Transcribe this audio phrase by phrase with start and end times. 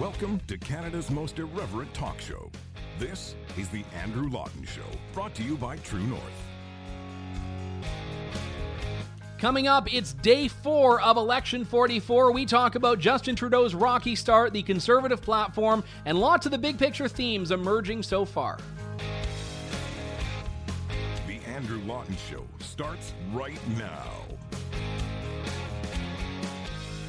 [0.00, 2.50] Welcome to Canada's most irreverent talk show.
[2.98, 4.80] This is The Andrew Lawton Show,
[5.12, 6.22] brought to you by True North.
[9.36, 12.32] Coming up, it's day four of Election 44.
[12.32, 16.78] We talk about Justin Trudeau's rocky start, the conservative platform, and lots of the big
[16.78, 18.58] picture themes emerging so far.
[21.26, 24.29] The Andrew Lawton Show starts right now.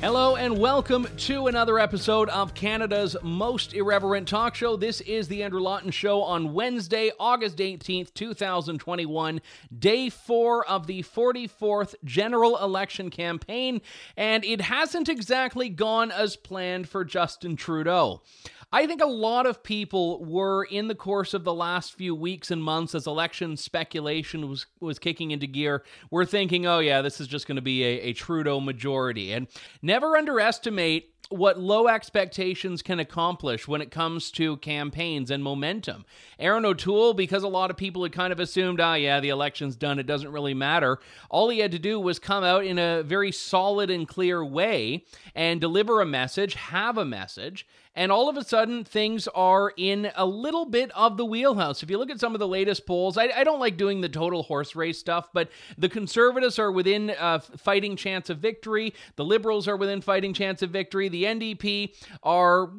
[0.01, 4.75] Hello and welcome to another episode of Canada's most irreverent talk show.
[4.75, 9.41] This is the Andrew Lawton Show on Wednesday, August 18th, 2021,
[9.77, 13.79] day four of the 44th general election campaign,
[14.17, 18.23] and it hasn't exactly gone as planned for Justin Trudeau.
[18.73, 22.51] I think a lot of people were in the course of the last few weeks
[22.51, 27.19] and months as election speculation was was kicking into gear, were thinking, oh yeah, this
[27.19, 29.33] is just going to be a, a Trudeau majority.
[29.33, 29.47] And
[29.81, 36.05] never underestimate what low expectations can accomplish when it comes to campaigns and momentum.
[36.39, 39.29] Erin O'Toole, because a lot of people had kind of assumed, ah, oh, yeah, the
[39.29, 40.99] election's done, it doesn't really matter.
[41.29, 45.05] All he had to do was come out in a very solid and clear way
[45.35, 50.11] and deliver a message, have a message, and all of a sudden things are in
[50.15, 51.83] a little bit of the wheelhouse.
[51.83, 54.07] If you look at some of the latest polls, I, I don't like doing the
[54.07, 58.93] total horse race stuff, but the conservatives are within a uh, fighting chance of victory.
[59.17, 61.09] The liberals are within fighting chance of victory.
[61.09, 62.71] The NDP are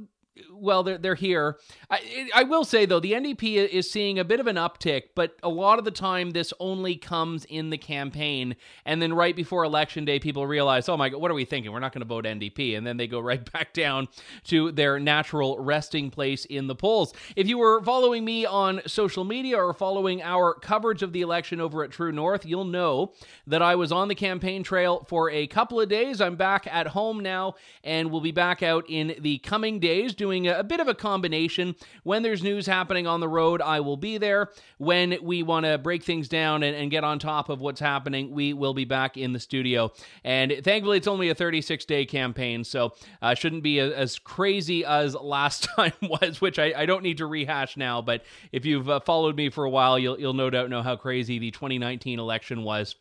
[0.62, 1.58] well, they're they're here.
[1.90, 5.36] I I will say though, the NDP is seeing a bit of an uptick, but
[5.42, 8.54] a lot of the time this only comes in the campaign,
[8.86, 11.72] and then right before election day, people realize, oh my god, what are we thinking?
[11.72, 14.06] We're not going to vote NDP, and then they go right back down
[14.44, 17.12] to their natural resting place in the polls.
[17.34, 21.60] If you were following me on social media or following our coverage of the election
[21.60, 23.14] over at True North, you'll know
[23.48, 26.20] that I was on the campaign trail for a couple of days.
[26.20, 30.51] I'm back at home now, and we'll be back out in the coming days doing
[30.58, 31.74] a, bit of a combination.
[32.02, 34.50] When there's news happening on the road, I will be there.
[34.78, 38.32] When we want to break things down and, and get on top of what's happening,
[38.32, 39.92] we will be back in the studio.
[40.24, 44.84] And thankfully, it's only a 36 day campaign, so uh, shouldn't be a, as crazy
[44.84, 48.02] as last time was, which I, I, don't need to rehash now.
[48.02, 50.96] But if you've uh, followed me for a while, you'll, you'll no doubt know how
[50.96, 52.96] crazy the 2019 election was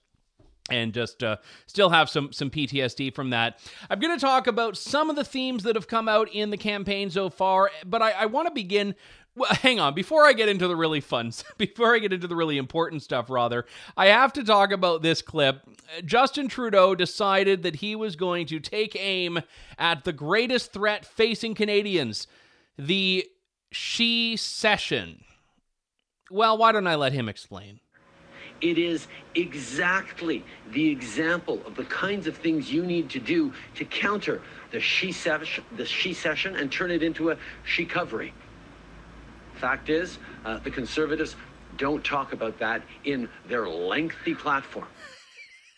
[0.71, 1.37] and just uh,
[1.67, 3.59] still have some some PTSD from that.
[3.89, 6.57] I'm going to talk about some of the themes that have come out in the
[6.57, 8.95] campaign so far, but I, I want to begin.
[9.33, 12.35] Well, hang on, before I get into the really fun, before I get into the
[12.35, 13.65] really important stuff, rather,
[13.95, 15.61] I have to talk about this clip.
[16.03, 19.39] Justin Trudeau decided that he was going to take aim
[19.77, 22.27] at the greatest threat facing Canadians,
[22.77, 23.25] the
[23.71, 25.23] she session.
[26.29, 27.79] Well, why don't I let him explain?
[28.61, 33.85] It is exactly the example of the kinds of things you need to do to
[33.85, 34.41] counter
[34.71, 38.31] the she session, the she session and turn it into a she covery.
[39.55, 41.35] Fact is, uh, the conservatives
[41.77, 44.87] don't talk about that in their lengthy platform.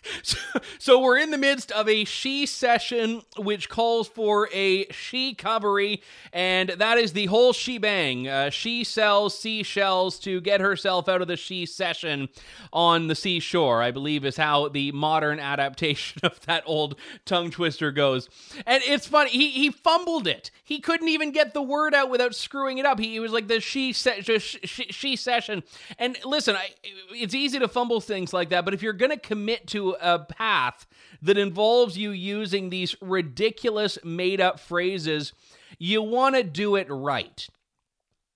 [0.24, 0.38] So,
[0.80, 6.02] so, we're in the midst of a she session, which calls for a she covery,
[6.32, 8.28] and that is the whole shebang.
[8.28, 12.30] Uh, she sells seashells to get herself out of the she session
[12.72, 13.82] on the seashore.
[13.82, 18.30] I believe is how the modern adaptation of that old tongue twister goes.
[18.66, 19.30] And it's funny.
[19.32, 20.52] He he fumbled it.
[20.64, 23.00] He couldn't even get the word out without screwing it up.
[23.00, 25.64] He, he was like the she se- she, she session.
[26.00, 26.70] And listen, I,
[27.12, 30.86] it's easy to fumble things like that, but if you're gonna commit to a path
[31.22, 35.34] that involves you using these ridiculous made up phrases,
[35.80, 37.48] you want to do it right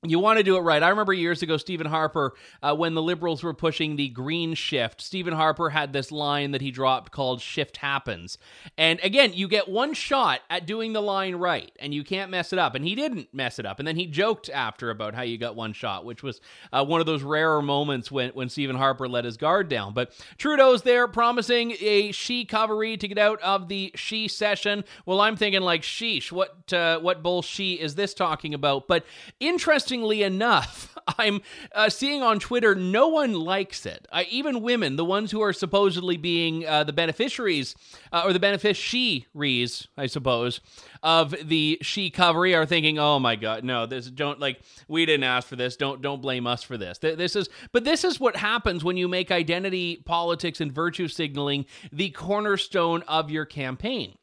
[0.03, 0.84] you want to do it right.
[0.84, 5.02] I remember years ago, Stephen Harper, uh, when the Liberals were pushing the green shift,
[5.02, 8.38] Stephen Harper had this line that he dropped called Shift Happens.
[8.78, 12.53] And again, you get one shot at doing the line right, and you can't mess
[12.53, 12.75] it up.
[12.75, 13.80] And he didn't mess it up.
[13.80, 16.41] And then he joked after about how you got one shot, which was
[16.72, 19.96] uh, one of those rarer moments when, when Stephen Harper let his guard down.
[19.96, 24.84] But Trudeau's there promising a she covery to get out of the she session.
[25.08, 28.88] Well, I'm thinking, like, sheesh, what, uh, what bull she is this talking about?
[28.88, 29.03] But
[29.40, 31.41] interesting enough, I'm
[31.73, 34.08] uh, seeing on Twitter no one likes it.
[34.11, 37.76] Uh, even women, the ones who are supposedly being uh, the beneficiaries
[38.11, 40.59] uh, or the beneficiaries, I suppose,
[41.03, 43.85] of the she covery, are thinking, "Oh my God, no!
[43.85, 45.76] This don't like we didn't ask for this.
[45.76, 46.97] Don't don't blame us for this.
[46.97, 51.66] This is but this is what happens when you make identity politics and virtue signaling
[51.91, 54.17] the cornerstone of your campaign."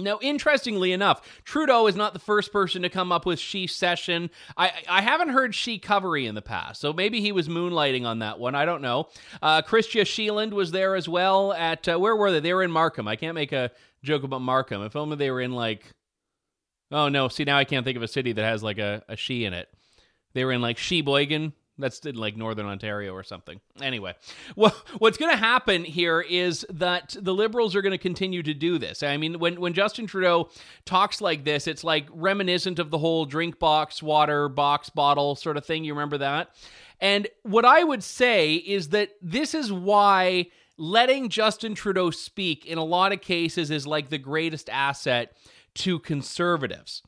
[0.00, 4.28] Now, interestingly enough, Trudeau is not the first person to come up with she session.
[4.56, 8.18] I, I haven't heard she covery in the past, so maybe he was moonlighting on
[8.18, 8.56] that one.
[8.56, 9.08] I don't know.
[9.40, 12.40] Uh, Chrystia Sheeland was there as well at, uh, where were they?
[12.40, 13.06] They were in Markham.
[13.06, 13.70] I can't make a
[14.02, 14.82] joke about Markham.
[14.82, 15.84] If only they were in like
[16.90, 17.28] Oh no!
[17.28, 19.52] See now I can't think of a city that has like a, a she in
[19.52, 19.68] it.
[20.34, 21.52] They were in like Sheboygan.
[21.78, 23.60] That's in like Northern Ontario or something.
[23.80, 24.14] Anyway,
[24.54, 28.54] well, what's going to happen here is that the Liberals are going to continue to
[28.54, 29.02] do this.
[29.02, 30.50] I mean, when when Justin Trudeau
[30.84, 35.56] talks like this, it's like reminiscent of the whole drink box, water box, bottle sort
[35.56, 35.84] of thing.
[35.84, 36.50] You remember that?
[37.00, 42.78] And what I would say is that this is why letting Justin Trudeau speak in
[42.78, 45.32] a lot of cases is like the greatest asset
[45.74, 47.02] to conservatives.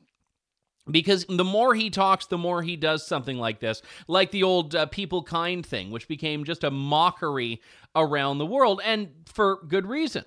[0.88, 4.74] Because the more he talks, the more he does something like this, like the old
[4.74, 7.60] uh, people kind thing, which became just a mockery
[7.96, 10.24] around the world, and for good reason.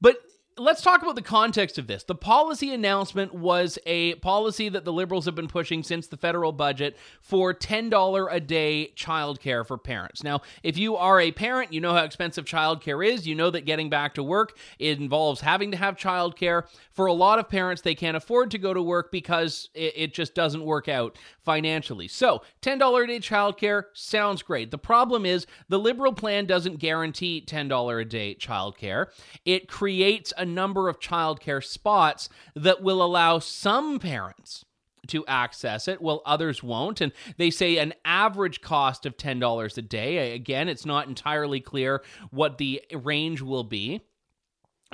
[0.00, 0.16] But
[0.58, 2.04] let's talk about the context of this.
[2.04, 6.52] The policy announcement was a policy that the Liberals have been pushing since the federal
[6.52, 10.22] budget for $10 a day childcare for parents.
[10.22, 13.26] Now, if you are a parent, you know how expensive childcare is.
[13.26, 16.64] You know that getting back to work it involves having to have childcare.
[16.92, 20.14] For a lot of parents, they can't afford to go to work because it, it
[20.14, 22.08] just doesn't work out financially.
[22.08, 24.70] So, $10 a day childcare sounds great.
[24.70, 29.06] The problem is the Liberal plan doesn't guarantee $10 a day childcare.
[29.44, 34.64] It creates a number of childcare spots that will allow some parents
[35.08, 37.00] to access it, while others won't.
[37.00, 40.34] And they say an average cost of $10 a day.
[40.34, 44.02] Again, it's not entirely clear what the range will be.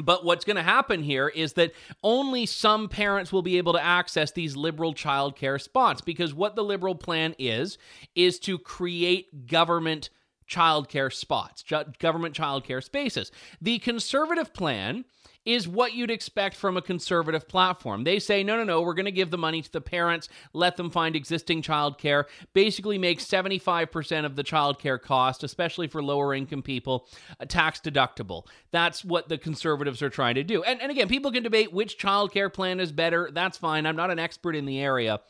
[0.00, 1.72] But what's going to happen here is that
[2.04, 6.62] only some parents will be able to access these liberal childcare spots because what the
[6.62, 7.78] liberal plan is,
[8.14, 10.10] is to create government
[10.48, 11.64] childcare spots,
[11.98, 13.30] government childcare spaces.
[13.60, 15.04] The conservative plan
[15.48, 18.04] is what you'd expect from a conservative platform.
[18.04, 20.76] They say, no, no, no, we're going to give the money to the parents, let
[20.76, 26.60] them find existing childcare, basically make 75% of the childcare cost, especially for lower income
[26.60, 27.08] people,
[27.48, 28.44] tax deductible.
[28.72, 30.62] That's what the conservatives are trying to do.
[30.64, 33.30] And, and again, people can debate which childcare plan is better.
[33.32, 33.86] That's fine.
[33.86, 35.20] I'm not an expert in the area.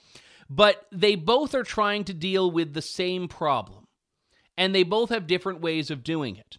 [0.50, 3.86] But they both are trying to deal with the same problem.
[4.56, 6.58] And they both have different ways of doing it.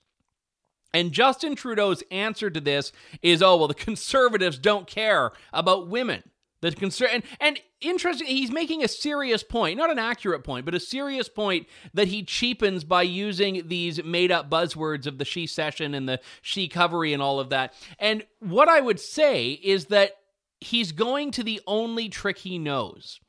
[0.94, 2.92] And Justin Trudeau's answer to this
[3.22, 6.24] is, oh, well, the conservatives don't care about women.
[6.62, 10.76] The conser- and, and interesting, he's making a serious point, not an accurate point, but
[10.76, 15.48] a serious point that he cheapens by using these made up buzzwords of the she
[15.48, 17.74] session and the she covery and all of that.
[17.98, 20.18] And what I would say is that
[20.60, 23.22] he's going to the only trick he knows,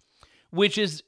[0.50, 1.04] which is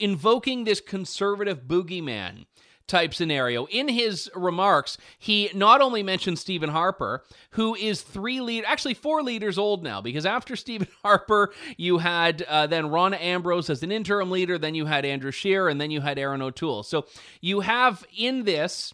[0.00, 2.46] invoking this conservative boogeyman
[2.92, 3.64] type scenario.
[3.66, 9.22] In his remarks, he not only mentioned Stephen Harper, who is three lead, actually four
[9.22, 13.90] leaders old now, because after Stephen Harper, you had uh, then Ron Ambrose as an
[13.90, 16.82] interim leader, then you had Andrew Scheer, and then you had Erin O'Toole.
[16.82, 17.06] So
[17.40, 18.92] you have in this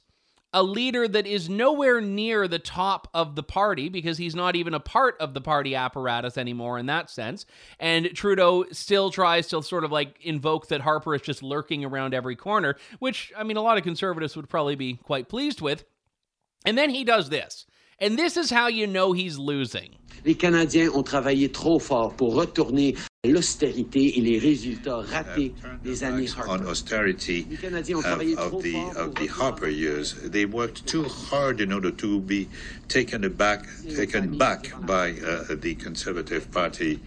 [0.52, 4.72] a leader that is nowhere near the top of the party because he's not even
[4.72, 7.44] a part of the party apparatus anymore in that sense.
[7.78, 12.14] And Trudeau still tries to sort of like invoke that Harper is just lurking around
[12.14, 15.84] every corner, which, I mean, a lot of conservatives would probably be quite pleased with.
[16.64, 17.66] And then he does this.
[18.00, 19.96] And this is how you know he's losing.
[20.24, 22.94] Les Canadiens ont travaillé trop fort pour retourner
[23.28, 25.54] l'austérité et les résultats ratés
[25.84, 26.50] des années Harper.
[26.50, 27.46] On austerity
[27.94, 32.48] of, of the of the Harper years, they worked too hard in order to be
[32.88, 37.00] taken aback, taken back by uh, the Conservative Party,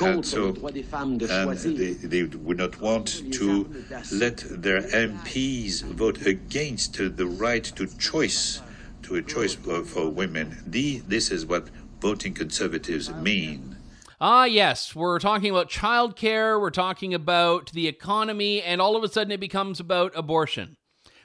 [0.00, 3.68] and so and they, they would not want to
[4.12, 8.60] let their MPs vote against the right to choice,
[9.02, 10.62] to a choice for, for women.
[10.66, 11.68] The, this is what
[12.00, 13.76] voting conservatives mean.
[14.22, 19.08] Ah, yes, we're talking about childcare, we're talking about the economy, and all of a
[19.08, 20.76] sudden it becomes about abortion,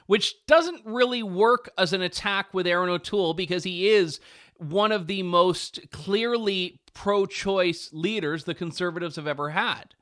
[0.06, 4.18] which doesn't really work as an attack with Erin O'Toole because he is
[4.56, 9.94] one of the most clearly pro choice leaders the conservatives have ever had.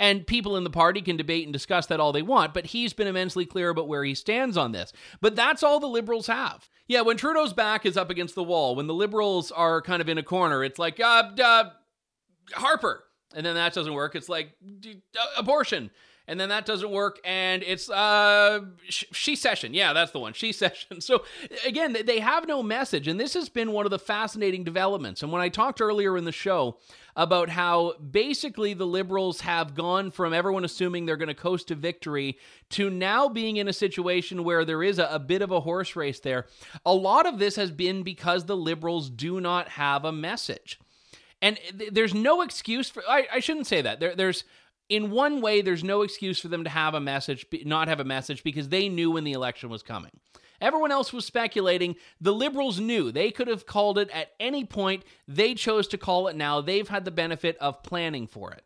[0.00, 2.92] And people in the party can debate and discuss that all they want, but he's
[2.92, 4.92] been immensely clear about where he stands on this.
[5.20, 6.68] But that's all the liberals have.
[6.88, 10.08] Yeah, when Trudeau's back is up against the wall, when the liberals are kind of
[10.08, 11.70] in a corner, it's like, uh, uh
[12.52, 13.04] Harper.
[13.34, 14.14] And then that doesn't work.
[14.14, 15.90] It's like uh, abortion.
[16.28, 17.18] And then that doesn't work.
[17.24, 19.74] And it's uh, she session.
[19.74, 20.34] Yeah, that's the one.
[20.34, 21.00] She session.
[21.00, 21.24] So
[21.66, 23.08] again, they have no message.
[23.08, 25.22] And this has been one of the fascinating developments.
[25.22, 26.78] And when I talked earlier in the show
[27.16, 31.74] about how basically the liberals have gone from everyone assuming they're going to coast to
[31.74, 32.38] victory
[32.70, 35.94] to now being in a situation where there is a, a, bit of a horse
[35.94, 36.46] race there.
[36.86, 40.78] A lot of this has been because the liberals do not have a message.
[41.42, 41.58] And
[41.90, 43.98] there's no excuse for, I, I shouldn't say that.
[43.98, 44.44] There, there's,
[44.88, 48.04] in one way, there's no excuse for them to have a message, not have a
[48.04, 50.12] message, because they knew when the election was coming.
[50.60, 51.96] Everyone else was speculating.
[52.20, 55.04] The Liberals knew they could have called it at any point.
[55.26, 56.60] They chose to call it now.
[56.60, 58.64] They've had the benefit of planning for it.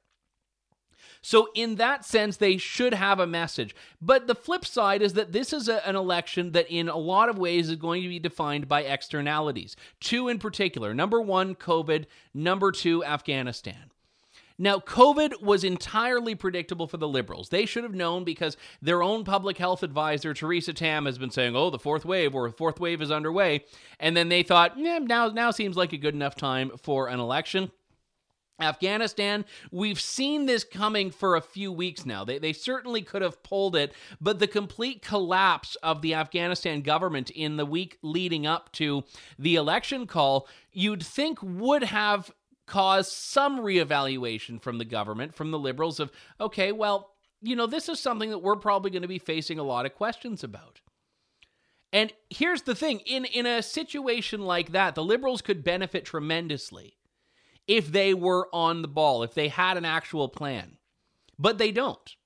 [1.27, 3.75] So, in that sense, they should have a message.
[4.01, 7.29] But the flip side is that this is a, an election that, in a lot
[7.29, 9.75] of ways, is going to be defined by externalities.
[9.99, 13.91] Two in particular number one, COVID, number two, Afghanistan.
[14.57, 17.49] Now, COVID was entirely predictable for the Liberals.
[17.49, 21.57] They should have known because their own public health advisor, Theresa Tam, has been saying,
[21.57, 23.65] oh, the fourth wave or the fourth wave is underway.
[23.99, 27.73] And then they thought, now, now seems like a good enough time for an election.
[28.59, 32.25] Afghanistan, we've seen this coming for a few weeks now.
[32.25, 37.29] They, they certainly could have pulled it, but the complete collapse of the Afghanistan government
[37.31, 39.05] in the week leading up to
[39.39, 42.31] the election call, you'd think would have
[42.67, 46.11] caused some reevaluation from the government, from the liberals, of,
[46.41, 49.63] okay, well, you know, this is something that we're probably going to be facing a
[49.63, 50.81] lot of questions about.
[51.93, 56.97] And here's the thing in, in a situation like that, the liberals could benefit tremendously
[57.67, 60.77] if they were on the ball, if they had an actual plan.
[61.39, 62.17] But they don't.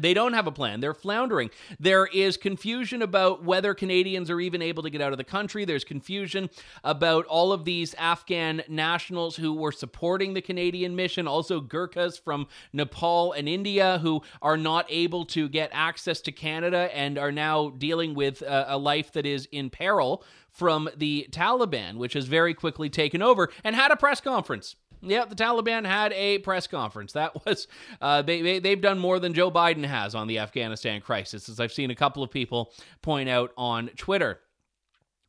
[0.00, 0.80] They don't have a plan.
[0.80, 1.50] They're floundering.
[1.78, 5.66] There is confusion about whether Canadians are even able to get out of the country.
[5.66, 6.48] There's confusion
[6.82, 12.46] about all of these Afghan nationals who were supporting the Canadian mission, also Gurkhas from
[12.72, 17.70] Nepal and India who are not able to get access to Canada and are now
[17.70, 22.54] dealing with a, a life that is in peril from the Taliban, which has very
[22.54, 24.76] quickly taken over and had a press conference.
[25.02, 27.12] Yep, the Taliban had a press conference.
[27.12, 27.66] That was
[28.00, 31.58] uh, they, they have done more than Joe Biden has on the Afghanistan crisis, as
[31.58, 34.40] I've seen a couple of people point out on Twitter.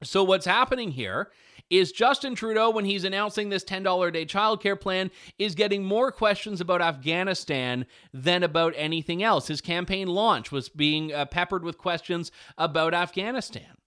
[0.03, 1.31] So what's happening here
[1.69, 6.11] is Justin Trudeau, when he's announcing this $10 a day childcare plan, is getting more
[6.11, 9.47] questions about Afghanistan than about anything else.
[9.47, 13.77] His campaign launch was being uh, peppered with questions about Afghanistan.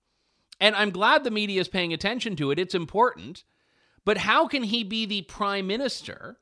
[0.58, 2.58] And I'm glad the media is paying attention to it.
[2.58, 3.44] It's important.
[4.06, 6.38] But how can he be the prime minister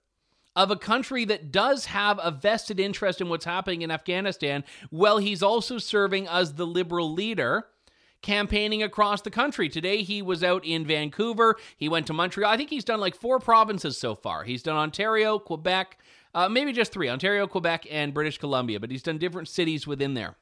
[0.55, 5.19] of a country that does have a vested interest in what's happening in Afghanistan while
[5.19, 7.67] he's also serving as the liberal leader?
[8.23, 9.69] campaigning across the country.
[9.69, 11.57] Today he was out in Vancouver.
[11.77, 12.51] He went to Montreal.
[12.51, 14.45] I think he's done like four provinces so far.
[14.45, 15.99] He's done Ontario, Quebec,
[16.35, 20.15] uh, maybe just three Ontario, Quebec, and British Columbia, but he's done different cities within
[20.15, 20.37] there.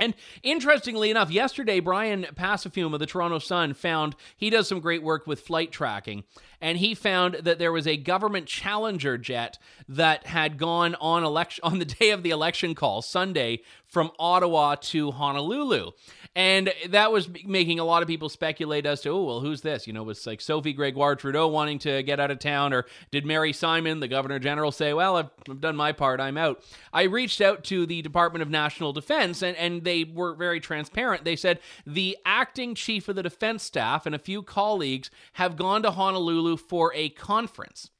[0.00, 5.02] And interestingly enough, yesterday, Bryan Passifiume of the Toronto Sun found he does some great
[5.02, 6.24] work with flight tracking,
[6.60, 9.58] and he found that there was a government Challenger jet
[9.88, 14.74] that had gone on election on the day of the election call, Sunday, from Ottawa
[14.74, 15.92] to Honolulu.
[16.36, 19.86] And that was making a lot of people speculate as to, oh, well, who's this?
[19.86, 23.24] You know, was like Sophie Gregoire Trudeau wanting to get out of town, or did
[23.24, 26.64] Mary Simon, the Governor General, say, well, I've, I've done my part, I'm out?
[26.92, 31.24] I reached out to the Department of National Defense, and, and they were very transparent.
[31.24, 35.84] They said the acting chief of the defense staff and a few colleagues have gone
[35.84, 37.90] to Honolulu for a conference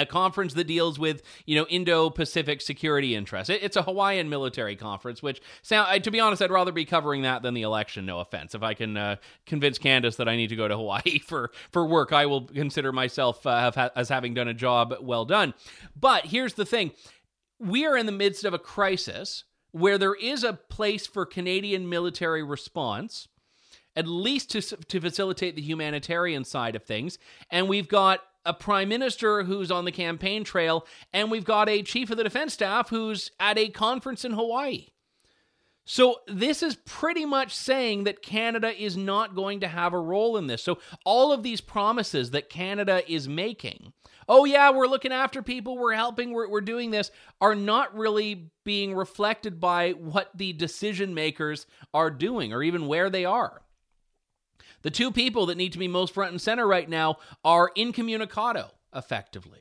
[0.00, 3.50] a conference that deals with you know Indo-Pacific security interests.
[3.50, 7.42] It's a Hawaiian military conference, which sound to be honest, I'd rather be covering that
[7.42, 8.06] than the election.
[8.06, 8.54] No offense.
[8.54, 11.86] If I can uh, convince Candice that I need to go to Hawaii for for
[11.86, 15.54] work, I will consider myself uh, as having done a job well done.
[15.98, 16.92] But here's the thing:
[17.58, 21.88] we are in the midst of a crisis where there is a place for Canadian
[21.88, 23.28] military response
[23.96, 27.18] at least to, to facilitate the humanitarian side of things.
[27.50, 31.82] And we've got a prime minister who's on the campaign trail, and we've got a
[31.82, 34.86] chief of the defense staff who's at a conference in Hawaii.
[35.84, 40.36] So, this is pretty much saying that Canada is not going to have a role
[40.36, 40.62] in this.
[40.62, 43.92] So, all of these promises that Canada is making,
[44.28, 48.52] oh, yeah, we're looking after people, we're helping, we're, we're doing this, are not really
[48.64, 53.62] being reflected by what the decision makers are doing or even where they are.
[54.82, 58.70] The two people that need to be most front and center right now are incommunicado,
[58.94, 59.60] effectively.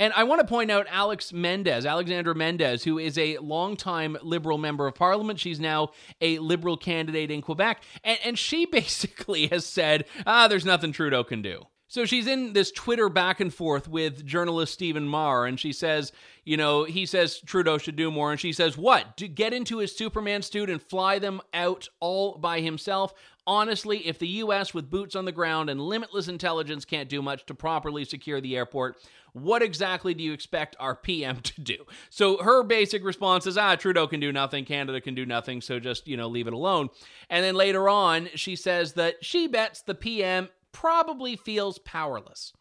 [0.00, 4.56] And I want to point out Alex Mendès, Alexandra Mendès, who is a longtime Liberal
[4.56, 5.40] member of Parliament.
[5.40, 7.82] She's now a Liberal candidate in Quebec.
[8.04, 11.64] And, and she basically has said, ah, there's nothing Trudeau can do.
[11.90, 16.12] So she's in this Twitter back and forth with journalist Stephen Maher, and she says,
[16.44, 19.16] you know, he says Trudeau should do more, and she says, what?
[19.16, 23.14] To get into his Superman suit and fly them out all by himself?
[23.48, 24.74] Honestly, if the U.S.
[24.74, 28.54] with boots on the ground and limitless intelligence can't do much to properly secure the
[28.54, 28.98] airport,
[29.32, 31.86] what exactly do you expect our PM to do?
[32.10, 35.80] So her basic response is, ah, Trudeau can do nothing, Canada can do nothing, so
[35.80, 36.90] just, you know, leave it alone.
[37.30, 42.52] And then later on, she says that she bets the PM probably feels powerless.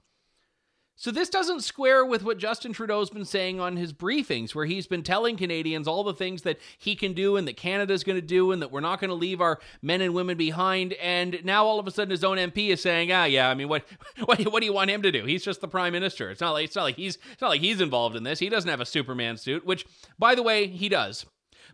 [0.99, 4.87] So this doesn't square with what Justin Trudeau's been saying on his briefings, where he's
[4.87, 8.21] been telling Canadians all the things that he can do and that Canada's going to
[8.21, 10.93] do and that we're not going to leave our men and women behind.
[10.93, 13.69] And now all of a sudden his own MP is saying, ah, yeah, I mean,
[13.69, 13.85] what,
[14.25, 15.23] what, what do you want him to do?
[15.25, 16.31] He's just the prime minister.
[16.31, 18.39] It's not like it's not like he's it's not like he's involved in this.
[18.39, 19.85] He doesn't have a Superman suit, which,
[20.17, 21.27] by the way, he does.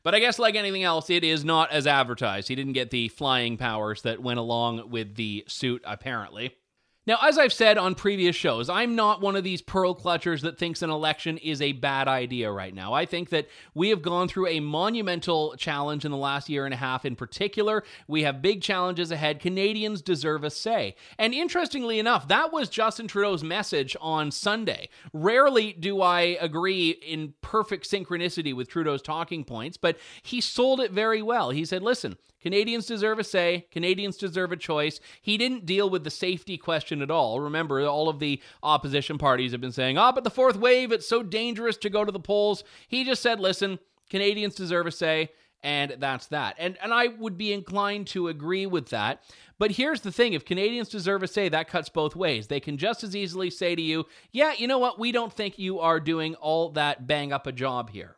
[0.04, 2.50] But I guess, like anything else, it is not as advertised.
[2.50, 6.58] He didn't get the flying powers that went along with the suit, apparently.
[7.06, 10.58] Now, as I've said on previous shows, I'm not one of these pearl clutchers that
[10.58, 12.94] thinks an election is a bad idea right now.
[12.94, 16.74] I think that we have gone through a monumental challenge in the last year and
[16.74, 17.84] a half in particular.
[18.08, 19.42] We have big challenges ahead.
[19.42, 20.96] Canadians deserve a say.
[21.20, 24.88] And interestingly enough, that was Justin Trudeau's message on Sunday.
[25.12, 30.92] Rarely do I agree in perfect synchronicity with Trudeau's talking points, but he sold it
[30.92, 31.50] very well.
[31.50, 33.66] He said, listen, Canadians deserve a say.
[33.72, 35.00] Canadians deserve a choice.
[35.22, 37.40] He didn't deal with the safety question at all.
[37.40, 41.08] Remember, all of the opposition parties have been saying, oh, but the fourth wave, it's
[41.08, 42.66] so dangerous to go to the polls.
[42.90, 45.30] He just said, listen, Canadians deserve a say.
[45.66, 46.58] And that's that.
[46.60, 49.24] And and I would be inclined to agree with that.
[49.58, 52.48] But here's the thing if Canadians deserve a say, that cuts both ways.
[52.48, 55.00] They can just as easily say to you, yeah, you know what?
[55.00, 58.18] We don't think you are doing all that bang up a job here.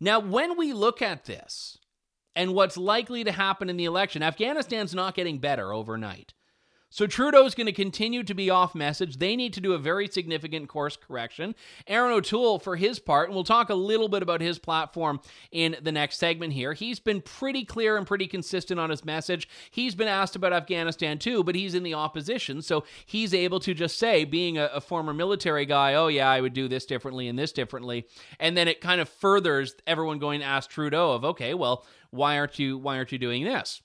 [0.00, 1.76] Now, when we look at this,
[2.34, 4.22] and what's likely to happen in the election.
[4.22, 6.34] Afghanistan's not getting better overnight.
[6.92, 9.16] So Trudeau's going to continue to be off message.
[9.16, 11.54] They need to do a very significant course correction.
[11.86, 15.18] Erin O'Toole, for his part, and we'll talk a little bit about his platform
[15.50, 16.74] in the next segment here.
[16.74, 19.48] He's been pretty clear and pretty consistent on his message.
[19.70, 22.60] He's been asked about Afghanistan too, but he's in the opposition.
[22.60, 26.42] So he's able to just say, being a, a former military guy, oh, yeah, I
[26.42, 28.06] would do this differently and this differently.
[28.38, 32.36] And then it kind of furthers everyone going to ask Trudeau of, okay, well, why
[32.36, 33.80] aren't you why aren't you doing this?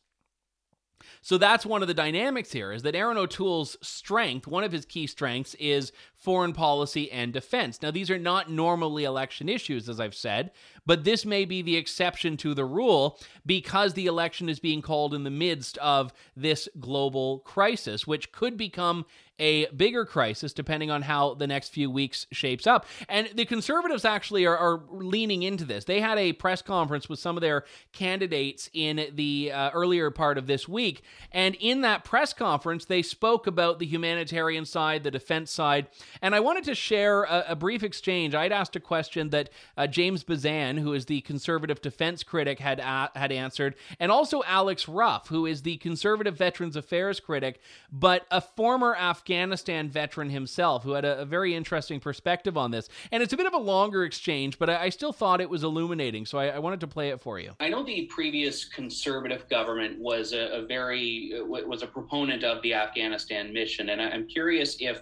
[1.22, 4.86] So that's one of the dynamics here is that Erin O'Toole's strength, one of his
[4.86, 7.82] key strengths, is foreign policy and defense.
[7.82, 10.52] Now, these are not normally election issues, as I've said,
[10.86, 15.14] but this may be the exception to the rule because the election is being called
[15.14, 19.06] in the midst of this global crisis, which could become
[19.40, 22.86] a bigger crisis depending on how the next few weeks shapes up.
[23.08, 25.86] And the conservatives actually are, are leaning into this.
[25.86, 30.38] They had a press conference with some of their candidates in the uh, earlier part
[30.38, 31.04] of this week.
[31.32, 35.88] And in that press conference, they spoke about the humanitarian side, the defense side.
[36.22, 38.36] And I wanted to share a, a brief exchange.
[38.36, 42.80] I'd asked a question that uh, James Bezan, who is the conservative defense critic, had,
[42.80, 47.60] uh, had answered, and also Alex Ruff, who is the conservative Veterans Affairs critic,
[47.92, 52.90] but a former Afghanistan veteran himself who had a, a, very interesting perspective on this.
[53.12, 55.64] And it's a bit of a longer exchange, but I, I still thought it was
[55.64, 56.26] illuminating.
[56.26, 57.52] So I, I, wanted to play it for you.
[57.60, 62.74] I know the previous conservative government was a, a very was a proponent of the
[62.74, 65.02] Afghanistan mission, and I'm curious if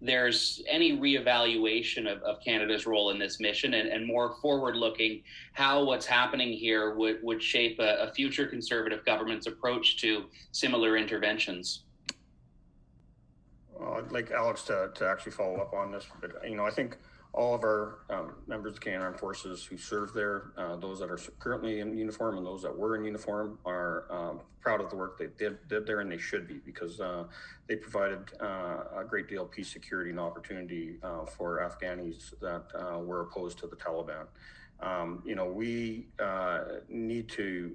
[0.00, 5.22] there's any reevaluation of, of Canada's role in this mission and, and more forward looking
[5.54, 10.96] how what's happening here would, would shape a, a future conservative government's approach to similar
[10.96, 11.84] interventions.
[13.80, 16.70] Uh, I'd like Alex to, to actually follow up on this, but you know, I
[16.70, 16.98] think
[17.36, 20.98] all of our um, members of the Canadian Armed Forces who serve there, uh, those
[21.00, 24.88] that are currently in uniform and those that were in uniform, are um, proud of
[24.88, 27.24] the work they did, did there, and they should be because uh,
[27.68, 32.64] they provided uh, a great deal of peace, security, and opportunity uh, for Afghanis that
[32.74, 34.26] uh, were opposed to the Taliban.
[34.80, 37.74] Um, you know, we uh, need to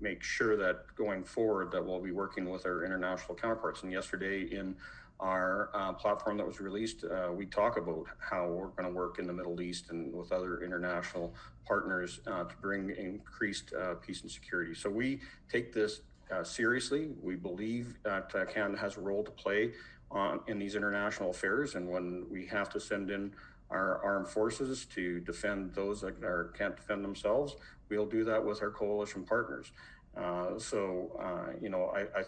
[0.00, 3.82] make sure that going forward that we'll be working with our international counterparts.
[3.82, 4.76] And yesterday in
[5.22, 9.20] our uh, platform that was released, uh, we talk about how we're going to work
[9.20, 11.32] in the Middle East and with other international
[11.64, 14.74] partners uh, to bring increased uh, peace and security.
[14.74, 16.00] So we take this
[16.32, 17.10] uh, seriously.
[17.22, 19.72] We believe that uh, Canada has a role to play
[20.10, 23.32] on, in these international affairs, and when we have to send in
[23.70, 27.54] our armed forces to defend those that are, can't defend themselves,
[27.88, 29.70] we'll do that with our coalition partners.
[30.16, 32.24] Uh, so, uh, you know, I, I,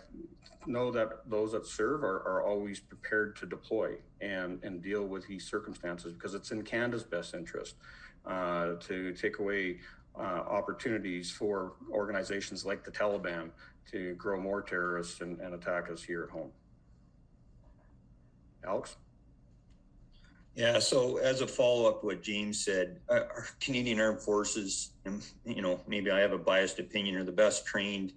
[0.66, 5.26] know that those that serve are, are always prepared to deploy and, and deal with
[5.26, 7.74] these circumstances because it's in Canada's best interest
[8.24, 9.80] uh, to take away
[10.16, 13.50] uh, opportunities for organizations like the Taliban
[13.90, 16.50] to grow more terrorists and, and attack us here at home.
[18.66, 18.96] Alex?
[20.56, 24.90] Yeah, so as a follow up to what James said, uh, our Canadian Armed Forces,
[25.44, 28.12] you know, maybe I have a biased opinion, are the best trained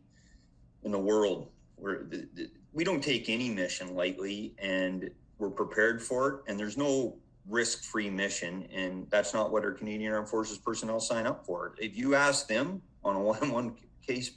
[0.83, 1.49] in the world.
[1.77, 6.39] We're, the, the, we don't take any mission lightly, and we're prepared for it.
[6.47, 7.15] And there's no
[7.49, 11.73] risk free mission, and that's not what our Canadian Armed Forces personnel sign up for.
[11.79, 14.29] If you ask them on a one on one case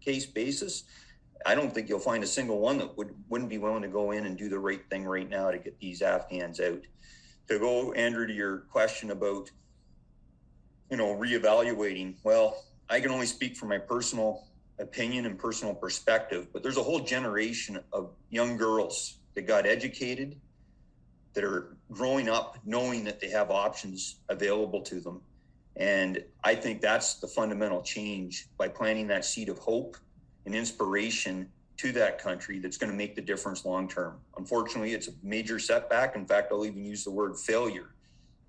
[0.00, 0.84] case basis,
[1.46, 4.10] I don't think you'll find a single one that would wouldn't be willing to go
[4.10, 6.80] in and do the right thing right now to get these Afghans out.
[7.48, 9.50] To go, Andrew, to your question about
[10.90, 12.16] you know reevaluating.
[12.24, 14.44] Well, I can only speak from my personal
[14.78, 20.36] opinion and personal perspective, but there's a whole generation of young girls that got educated,
[21.34, 25.20] that are growing up knowing that they have options available to them.
[25.76, 29.96] And I think that's the fundamental change by planting that seed of hope
[30.46, 34.20] and inspiration to that country that's going to make the difference long term.
[34.36, 36.16] Unfortunately, it's a major setback.
[36.16, 37.94] In fact, I'll even use the word failure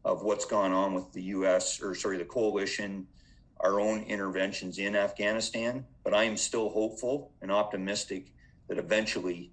[0.03, 3.07] of what's gone on with the US or sorry, the coalition,
[3.61, 5.85] our own interventions in Afghanistan.
[6.03, 8.31] But I am still hopeful and optimistic
[8.67, 9.51] that eventually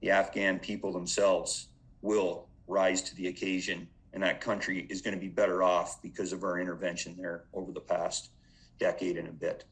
[0.00, 1.68] the Afghan people themselves
[2.02, 6.32] will rise to the occasion and that country is going to be better off because
[6.32, 8.30] of our intervention there over the past
[8.78, 9.64] decade and a bit.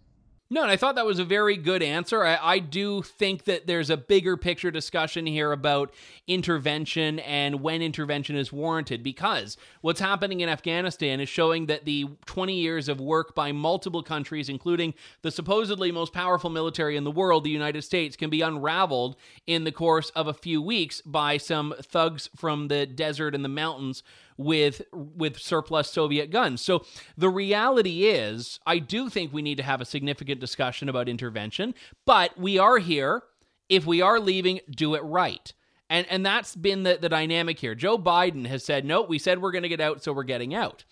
[0.52, 2.22] No, and I thought that was a very good answer.
[2.22, 5.94] I, I, do think that there's a bigger picture discussion here about
[6.26, 12.06] intervention and when intervention is warranted because what's happening in Afghanistan is showing that the
[12.26, 17.10] 20 years of work by multiple countries, including the supposedly most powerful military in the
[17.10, 21.38] world, the United States, can be unraveled in the course of a few weeks by
[21.38, 24.02] some thugs from the desert and the mountains
[24.36, 26.60] with with surplus Soviet guns.
[26.60, 26.84] So
[27.16, 31.74] the reality is, I do think we need to have a significant discussion about intervention,
[32.06, 33.22] but we are here.
[33.68, 35.52] If we are leaving, do it right.
[35.88, 37.74] And and that's been the, the dynamic here.
[37.74, 40.54] Joe Biden has said, no, we said we're going to get out, so we're getting
[40.54, 40.84] out.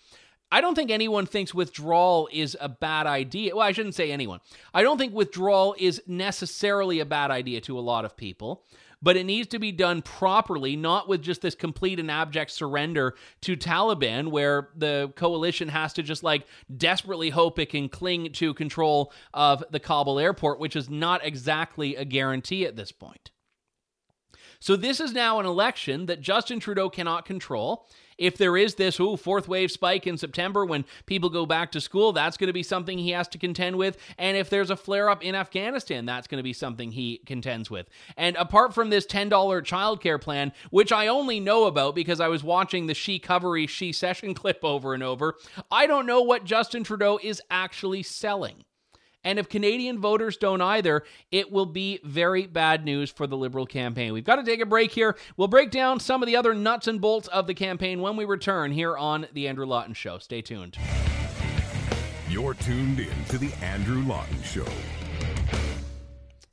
[0.51, 3.55] I don't think anyone thinks withdrawal is a bad idea.
[3.55, 4.41] Well, I shouldn't say anyone.
[4.73, 8.63] I don't think withdrawal is necessarily a bad idea to a lot of people
[9.01, 13.15] but it needs to be done properly, not with just this complete and abject surrender
[13.41, 16.45] to Taliban, where the coalition has to just like
[16.77, 21.95] desperately hope it can cling to control of the Kabul airport, which is not exactly
[21.95, 23.31] a guarantee at this point.
[24.59, 27.87] So, this is now an election that Justin Trudeau cannot control
[28.21, 31.81] if there is this ooh, fourth wave spike in September when people go back to
[31.81, 33.97] school, that's going to be something he has to contend with.
[34.19, 37.71] And if there's a flare up in Afghanistan, that's going to be something he contends
[37.71, 37.89] with.
[38.15, 42.43] And apart from this $10 childcare plan, which I only know about because I was
[42.43, 45.35] watching the She Covery She Session clip over and over,
[45.71, 48.65] I don't know what Justin Trudeau is actually selling.
[49.23, 53.65] And if Canadian voters don't either, it will be very bad news for the Liberal
[53.65, 54.13] campaign.
[54.13, 55.15] We've got to take a break here.
[55.37, 58.25] We'll break down some of the other nuts and bolts of the campaign when we
[58.25, 60.17] return here on The Andrew Lawton Show.
[60.17, 60.77] Stay tuned.
[62.29, 64.65] You're tuned in to The Andrew Lawton Show.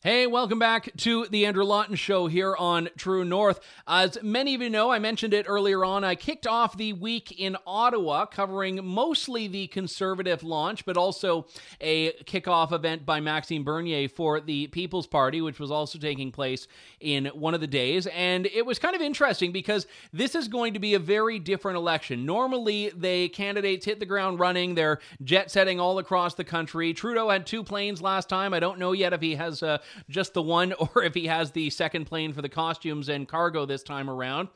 [0.05, 3.59] Hey, welcome back to the Andrew Lawton Show here on True North.
[3.85, 7.33] As many of you know, I mentioned it earlier on, I kicked off the week
[7.33, 11.47] in Ottawa covering mostly the conservative launch, but also
[11.81, 16.69] a kickoff event by Maxime Bernier for the People's Party, which was also taking place
[17.01, 18.07] in one of the days.
[18.07, 21.77] And it was kind of interesting because this is going to be a very different
[21.77, 22.25] election.
[22.25, 26.95] Normally, the candidates hit the ground running, they're jet setting all across the country.
[26.95, 28.55] Trudeau had two planes last time.
[28.55, 29.61] I don't know yet if he has.
[29.61, 29.79] Uh,
[30.09, 33.67] just the one or if he has the second plane for the costumes and cargo
[33.67, 34.49] this time around.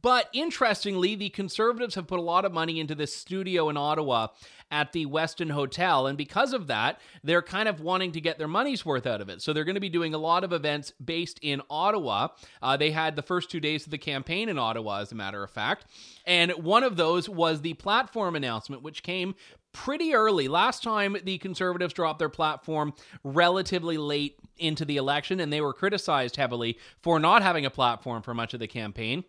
[0.00, 4.28] But interestingly, the Conservatives have put a lot of money into this studio in Ottawa
[4.70, 6.06] at the Westin Hotel.
[6.06, 9.28] And because of that, they're kind of wanting to get their money's worth out of
[9.28, 9.40] it.
[9.42, 12.28] So they're going to be doing a lot of events based in Ottawa.
[12.60, 15.42] Uh, they had the first two days of the campaign in Ottawa, as a matter
[15.42, 15.86] of fact.
[16.26, 19.34] And one of those was the platform announcement, which came
[19.72, 20.48] pretty early.
[20.48, 22.92] Last time the conservatives dropped their platform
[23.24, 28.22] relatively late into the election, and they were criticized heavily for not having a platform
[28.22, 29.24] for much of the campaign.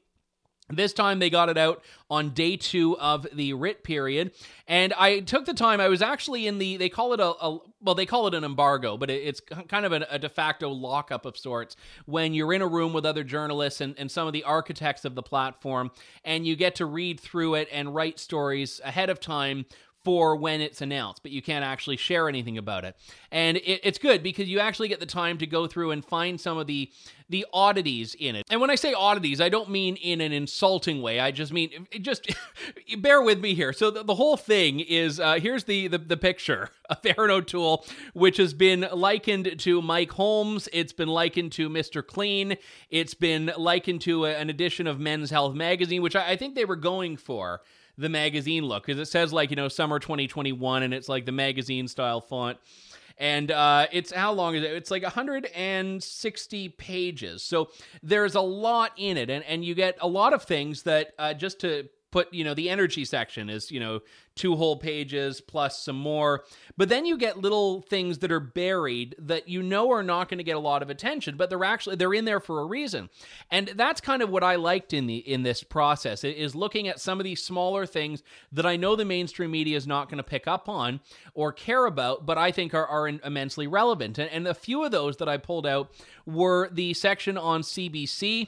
[0.69, 4.31] This time they got it out on day two of the writ period.
[4.67, 7.59] And I took the time, I was actually in the, they call it a, a
[7.81, 10.69] well, they call it an embargo, but it, it's kind of a, a, de facto
[10.69, 14.33] lockup of sorts when you're in a room with other journalists and, and some of
[14.33, 15.91] the architects of the platform,
[16.23, 19.65] and you get to read through it and write stories ahead of time
[20.03, 22.95] for when it's announced, but you can't actually share anything about it.
[23.31, 26.39] And it, it's good because you actually get the time to go through and find
[26.39, 26.89] some of the
[27.29, 28.45] the oddities in it.
[28.49, 31.19] And when I say oddities, I don't mean in an insulting way.
[31.19, 32.27] I just mean just
[32.99, 33.71] bear with me here.
[33.71, 37.85] So the, the whole thing is uh, here's the, the the picture of Erin O'Toole,
[38.13, 40.67] which has been likened to Mike Holmes.
[40.73, 42.05] It's been likened to Mr.
[42.05, 42.57] Clean.
[42.89, 46.55] It's been likened to a, an edition of Men's Health magazine, which I, I think
[46.55, 47.61] they were going for
[47.97, 51.33] the magazine look because it says like you know summer 2021 and it's like the
[51.33, 52.57] magazine style font
[53.19, 54.71] and uh, it's how long is it?
[54.71, 57.43] It's like 160 pages.
[57.43, 57.69] So
[58.01, 61.33] there's a lot in it and, and you get a lot of things that uh,
[61.33, 63.99] just to put you know the energy section is you know
[64.35, 66.45] two whole pages plus some more.
[66.77, 70.37] But then you get little things that are buried that you know are not going
[70.37, 73.09] to get a lot of attention but they're actually they're in there for a reason.
[73.51, 76.99] And that's kind of what i liked in the in this process is looking at
[76.99, 80.23] some of these smaller things that i know the mainstream media is not going to
[80.23, 80.99] pick up on
[81.33, 84.17] or care about but i think are, are immensely relevant.
[84.17, 85.91] And, and a few of those that i pulled out
[86.25, 88.47] were the section on cbc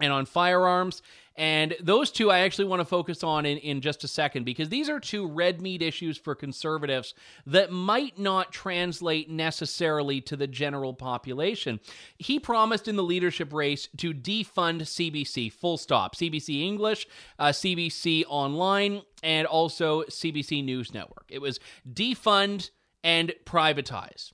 [0.00, 1.02] and on firearms
[1.36, 4.68] and those two I actually want to focus on in, in just a second because
[4.68, 7.14] these are two red meat issues for conservatives
[7.46, 11.80] that might not translate necessarily to the general population.
[12.18, 16.16] He promised in the leadership race to defund CBC, full stop.
[16.16, 17.06] CBC English,
[17.38, 21.26] uh, CBC Online, and also CBC News Network.
[21.28, 21.60] It was
[21.92, 22.70] defund
[23.04, 24.32] and privatize.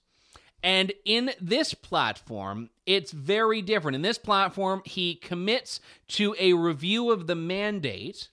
[0.63, 3.97] And in this platform, it's very different.
[3.97, 8.29] In this platform, he commits to a review of the mandate,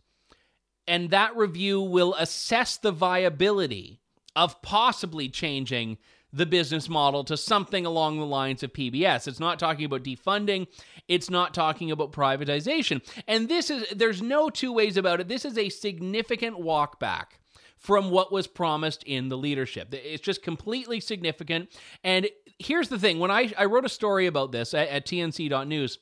[0.88, 4.00] and that review will assess the viability
[4.36, 5.98] of possibly changing
[6.32, 9.28] the business model to something along the lines of PBS.
[9.28, 10.68] It's not talking about defunding,
[11.08, 13.02] it's not talking about privatization.
[13.28, 15.28] And this is, there's no two ways about it.
[15.28, 17.39] This is a significant walk back
[17.80, 19.94] from what was promised in the leadership.
[19.94, 21.70] It's just completely significant.
[22.04, 22.28] And
[22.60, 25.98] here's the thing when I, I wrote a story about this at, at tnc.news,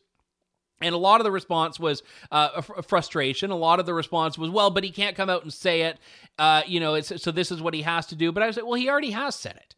[0.82, 3.50] and a lot of the response was uh, frustration.
[3.50, 5.98] A lot of the response was, well, but he can't come out and say it.
[6.38, 8.32] Uh, you know, so this is what he has to do.
[8.32, 9.76] But I was like, well, he already has said it.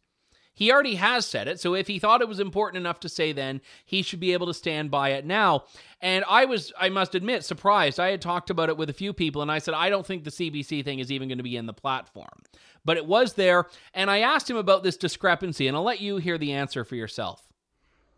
[0.60, 1.58] He already has said it.
[1.58, 4.46] So if he thought it was important enough to say then, he should be able
[4.46, 5.64] to stand by it now.
[6.02, 7.98] And I was, I must admit, surprised.
[7.98, 10.22] I had talked about it with a few people and I said, I don't think
[10.22, 12.42] the CBC thing is even going to be in the platform.
[12.84, 13.68] But it was there.
[13.94, 16.94] And I asked him about this discrepancy, and I'll let you hear the answer for
[16.94, 17.42] yourself.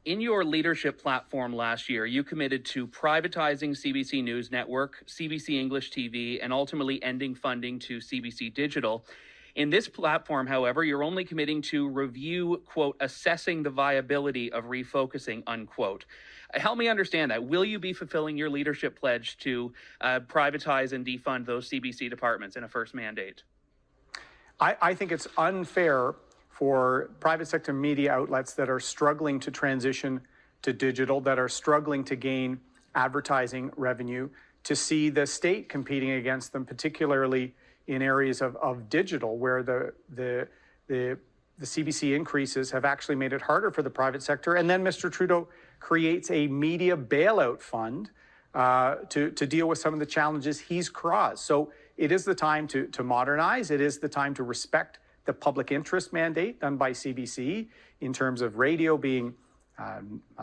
[0.05, 5.92] In your leadership platform last year, you committed to privatizing CBC News Network, CBC English
[5.92, 9.07] TV, and ultimately ending funding to CBC Digital.
[9.55, 15.43] In this platform, however, you're only committing to review, quote, assessing the viability of refocusing,
[15.47, 16.07] unquote.
[16.55, 17.45] Help me understand that.
[17.45, 22.57] Will you be fulfilling your leadership pledge to uh, privatize and defund those CBC departments
[22.57, 23.43] in a first mandate?
[24.59, 26.15] I, I think it's unfair
[26.49, 30.21] for private sector media outlets that are struggling to transition
[30.62, 32.61] to digital, that are struggling to gain
[32.95, 34.29] advertising revenue,
[34.65, 37.55] to see the state competing against them, particularly
[37.94, 40.48] in areas of, of digital where the, the,
[40.88, 41.18] the,
[41.59, 44.55] the CBC increases have actually made it harder for the private sector.
[44.55, 45.11] And then Mr.
[45.11, 45.48] Trudeau
[45.81, 48.11] creates a media bailout fund
[48.55, 51.40] uh, to, to deal with some of the challenges he's caused.
[51.40, 53.70] So it is the time to, to modernize.
[53.70, 57.68] It is the time to respect the public interest mandate done by CBC
[58.00, 59.35] in terms of radio being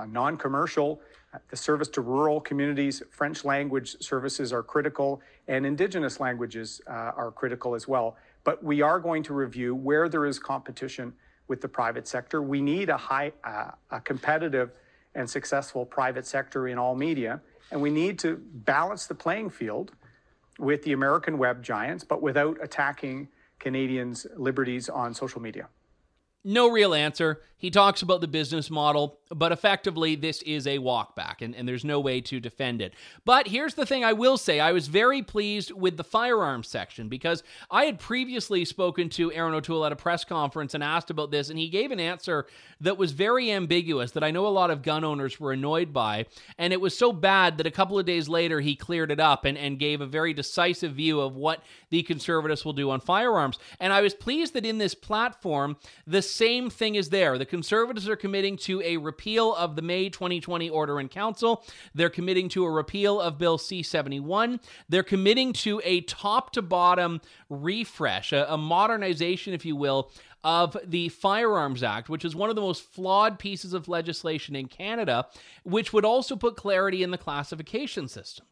[0.08, 1.02] non commercial
[1.50, 7.32] the service to rural communities, French language services are critical, and Indigenous languages uh, are
[7.32, 8.18] critical as well.
[8.44, 11.14] But we are going to review where there is competition
[11.48, 12.42] with the private sector.
[12.42, 14.72] We need a high, uh, a competitive
[15.16, 19.92] and successful private sector in all media, and we need to balance the playing field
[20.58, 23.28] with the American web giants, but without attacking
[23.60, 25.68] Canadians' liberties on social media.
[26.44, 27.42] No real answer.
[27.60, 31.84] He talks about the business model, but effectively, this is a walkback, and, and there's
[31.84, 32.94] no way to defend it.
[33.26, 37.10] But here's the thing I will say I was very pleased with the firearms section
[37.10, 41.32] because I had previously spoken to Erin O'Toole at a press conference and asked about
[41.32, 42.48] this, and he gave an answer
[42.80, 46.28] that was very ambiguous that I know a lot of gun owners were annoyed by.
[46.58, 49.44] And it was so bad that a couple of days later, he cleared it up
[49.44, 53.60] and, and gave a very decisive view of what the conservatives will do on firearms.
[53.80, 57.38] And I was pleased that in this platform, the same thing is there.
[57.38, 61.66] The conservatives are committing to a repeal of the May 2020 order in council.
[61.94, 64.60] They're committing to a repeal of Bill C 71.
[64.88, 70.12] They're committing to a top to bottom refresh, a, a modernization, if you will,
[70.44, 74.68] of the Firearms Act, which is one of the most flawed pieces of legislation in
[74.68, 75.28] Canada,
[75.64, 78.46] which would also put clarity in the classification system.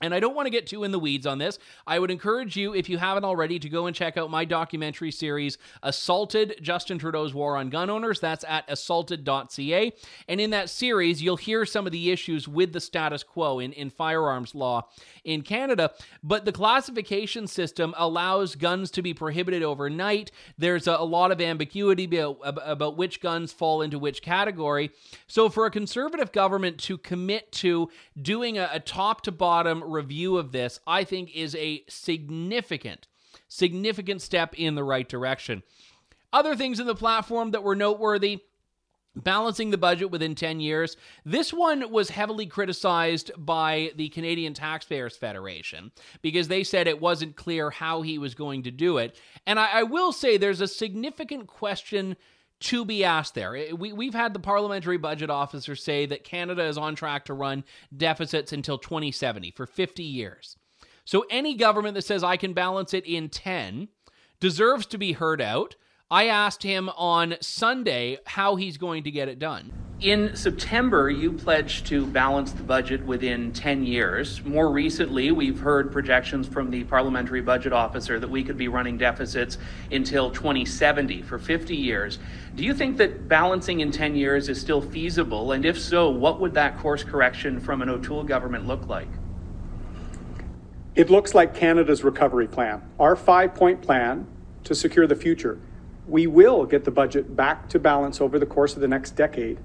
[0.00, 1.58] And I don't want to get too in the weeds on this.
[1.86, 5.10] I would encourage you, if you haven't already, to go and check out my documentary
[5.10, 8.20] series, Assaulted Justin Trudeau's War on Gun Owners.
[8.20, 9.92] That's at assaulted.ca.
[10.28, 13.72] And in that series, you'll hear some of the issues with the status quo in,
[13.72, 14.88] in firearms law
[15.24, 15.90] in Canada.
[16.22, 20.30] But the classification system allows guns to be prohibited overnight.
[20.58, 24.90] There's a, a lot of ambiguity about, about which guns fall into which category.
[25.26, 30.36] So for a conservative government to commit to doing a, a top to bottom review
[30.36, 33.08] of this, I think, is a significant,
[33.48, 35.62] significant step in the right direction.
[36.32, 38.42] Other things in the platform that were noteworthy
[39.16, 40.96] balancing the budget within 10 years.
[41.24, 47.36] This one was heavily criticized by the Canadian Taxpayers Federation because they said it wasn't
[47.36, 49.16] clear how he was going to do it.
[49.46, 52.16] And I, I will say there's a significant question
[52.60, 53.56] to be asked there.
[53.74, 57.64] We, we've had the parliamentary budget officer say that Canada is on track to run
[57.94, 60.56] deficits until 2070 for 50 years.
[61.04, 63.88] So any government that says I can balance it in 10
[64.40, 65.76] deserves to be heard out.
[66.14, 69.72] I asked him on Sunday how he's going to get it done.
[70.00, 74.40] In September, you pledged to balance the budget within 10 years.
[74.44, 78.96] More recently, we've heard projections from the parliamentary budget officer that we could be running
[78.96, 79.58] deficits
[79.90, 82.20] until 2070 for 50 years.
[82.54, 85.50] Do you think that balancing in 10 years is still feasible?
[85.50, 89.08] And if so, what would that course correction from an O'Toole government look like?
[90.94, 94.28] It looks like Canada's recovery plan, our five point plan
[94.62, 95.58] to secure the future
[96.06, 99.58] we will get the budget back to balance over the course of the next decade,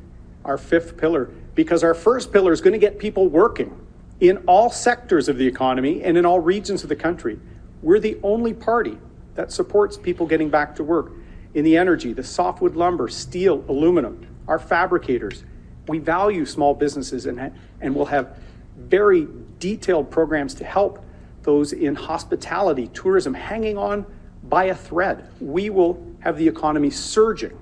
[0.46, 3.86] our fifth pillar, because our first pillar is going to get people working
[4.20, 7.40] in all sectors of the economy and in all regions of the country.
[7.82, 8.98] We're the only party
[9.36, 11.12] that supports people getting back to work
[11.54, 15.44] in the energy, the softwood lumber, steel, aluminum, our fabricators.
[15.88, 18.38] We value small businesses and, and we'll have
[18.78, 19.28] very
[19.60, 21.04] detailed programs to help
[21.44, 24.06] those in hospitality, tourism, hanging on
[24.44, 25.30] by a thread.
[25.40, 27.58] We will have the economy surging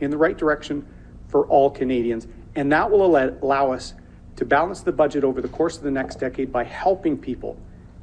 [0.00, 0.86] in the right direction
[1.28, 3.94] for all Canadians, and that will allow us
[4.36, 7.58] to balance the budget over the course of the next decade by helping people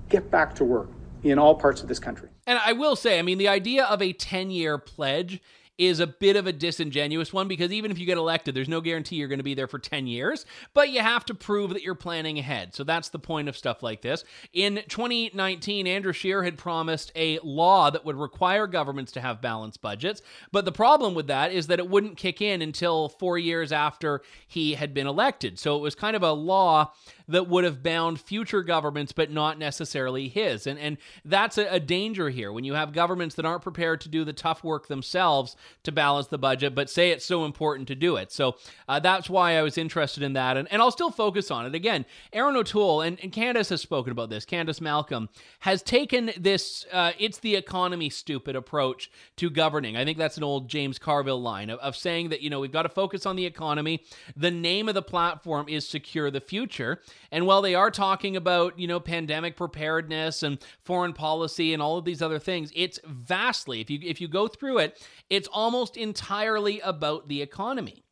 [0.09, 0.89] get back to work
[1.23, 2.29] in all parts of this country.
[2.45, 5.41] And I will say, I mean, the idea of a 10 year pledge
[5.77, 8.81] is a bit of a disingenuous one because even if you get elected, there's no
[8.81, 11.83] guarantee you're going to be there for 10 years, but you have to prove that
[11.83, 12.75] you're planning ahead.
[12.75, 14.23] So that's the point of stuff like this.
[14.53, 19.81] In 2019, Andrew Scheer had promised a law that would require governments to have balanced
[19.81, 23.71] budgets, but the problem with that is that it wouldn't kick in until four years
[23.71, 25.57] after he had been elected.
[25.57, 26.93] So it was kind of a law
[27.27, 30.67] that would have bound future governments, but not necessarily his.
[30.67, 34.09] And, and that's a, a danger here when you have governments that aren't prepared to
[34.09, 37.95] do the tough work themselves to balance the budget, but say it's so important to
[37.95, 38.31] do it.
[38.31, 38.55] So
[38.87, 40.57] uh, that's why I was interested in that.
[40.57, 41.75] And, and I'll still focus on it.
[41.75, 44.45] Again, Erin O'Toole and, and Candice has spoken about this.
[44.45, 49.95] Candice Malcolm has taken this, uh, it's the economy stupid approach to governing.
[49.95, 52.71] I think that's an old James Carville line of, of saying that, you know, we've
[52.71, 54.03] got to focus on the economy.
[54.35, 57.01] The name of the platform is Secure the Future.
[57.31, 61.97] And while they are talking about, you know, pandemic preparedness and foreign policy and all
[61.97, 65.97] of these other things, it's vastly, if you if you go through it, it's almost
[65.97, 68.03] entirely about the economy.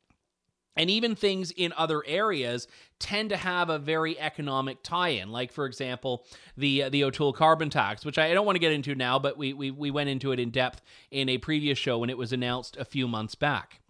[0.77, 5.65] And even things in other areas tend to have a very economic tie-in, like for
[5.65, 9.19] example the uh, the O'Toole carbon tax, which I don't want to get into now,
[9.19, 12.17] but we, we we went into it in depth in a previous show when it
[12.17, 13.80] was announced a few months back.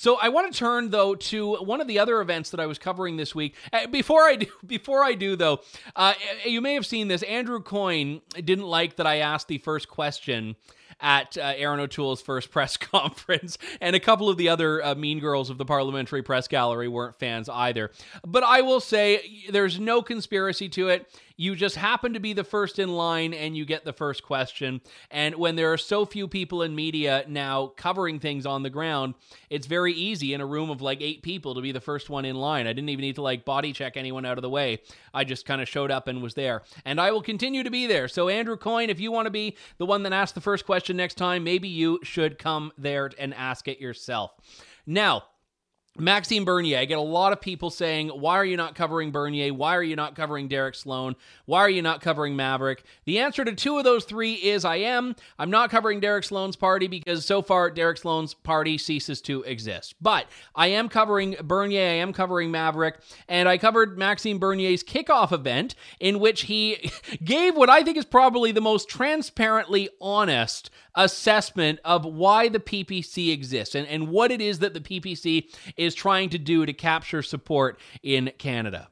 [0.00, 2.78] So I want to turn though to one of the other events that I was
[2.78, 3.54] covering this week.
[3.70, 5.60] Uh, before I do, before I do though,
[5.94, 6.14] uh,
[6.46, 7.22] you may have seen this.
[7.22, 10.56] Andrew Coyne didn't like that I asked the first question
[11.02, 15.18] at uh, Erin O'Toole's first press conference, and a couple of the other uh, mean
[15.18, 17.90] girls of the parliamentary press gallery weren't fans either.
[18.26, 21.14] But I will say there's no conspiracy to it.
[21.40, 24.82] You just happen to be the first in line and you get the first question.
[25.10, 29.14] And when there are so few people in media now covering things on the ground,
[29.48, 32.26] it's very easy in a room of like eight people to be the first one
[32.26, 32.66] in line.
[32.66, 34.82] I didn't even need to like body check anyone out of the way.
[35.14, 36.60] I just kind of showed up and was there.
[36.84, 38.06] And I will continue to be there.
[38.06, 40.98] So, Andrew Coyne, if you want to be the one that asks the first question
[40.98, 44.32] next time, maybe you should come there and ask it yourself.
[44.86, 45.22] Now,
[46.00, 46.78] Maxime Bernier.
[46.78, 49.52] I get a lot of people saying, Why are you not covering Bernier?
[49.52, 51.14] Why are you not covering Derek Sloan?
[51.44, 52.84] Why are you not covering Maverick?
[53.04, 55.14] The answer to two of those three is I am.
[55.38, 59.94] I'm not covering Derek Sloan's party because so far Derek Sloan's party ceases to exist.
[60.00, 65.32] But I am covering Bernier, I am covering Maverick, and I covered Maxime Bernier's kickoff
[65.32, 66.90] event in which he
[67.24, 73.32] gave what I think is probably the most transparently honest assessment of why the PPC
[73.32, 77.22] exists and, and what it is that the PPC is trying to do to capture
[77.22, 78.88] support in Canada.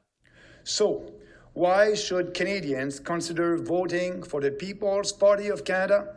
[0.63, 1.11] So,
[1.53, 6.15] why should Canadians consider voting for the People's Party of Canada?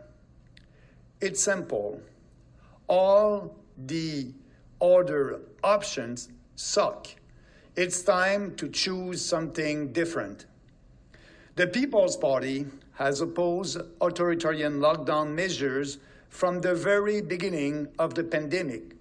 [1.20, 2.00] It's simple.
[2.88, 4.32] All the
[4.80, 7.08] other options suck.
[7.74, 10.46] It's time to choose something different.
[11.56, 18.96] The People's Party has opposed authoritarian lockdown measures from the very beginning of the pandemic.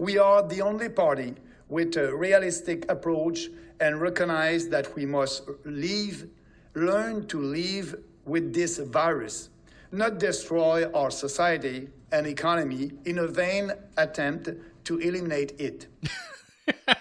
[0.00, 1.34] We are the only party
[1.68, 6.26] with a realistic approach and recognize that we must leave,
[6.74, 9.50] learn to live with this virus,
[9.92, 14.48] not destroy our society and economy in a vain attempt
[14.84, 15.86] to eliminate it.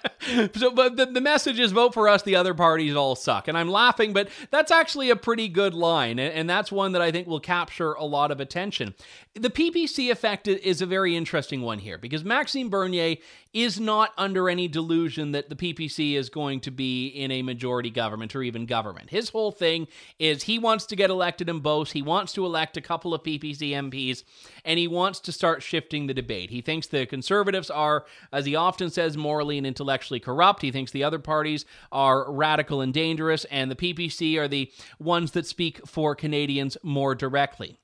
[0.55, 3.47] so, but the, the message is vote for us, the other parties all suck.
[3.47, 6.19] And I'm laughing, but that's actually a pretty good line.
[6.19, 8.95] And, and that's one that I think will capture a lot of attention.
[9.33, 13.17] The PPC effect is a very interesting one here because Maxime Bernier
[13.53, 17.89] is not under any delusion that the PPC is going to be in a majority
[17.89, 19.09] government or even government.
[19.09, 19.87] His whole thing
[20.19, 21.91] is he wants to get elected in both.
[21.91, 24.23] He wants to elect a couple of PPC MPs
[24.63, 26.51] and he wants to start shifting the debate.
[26.51, 30.61] He thinks the conservatives are, as he often says, morally and intellectually corrupt.
[30.61, 35.31] He thinks the other parties are radical and dangerous, and the PPC are the ones
[35.31, 37.79] that speak for Canadians more directly.